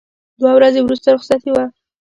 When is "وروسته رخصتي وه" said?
0.83-1.65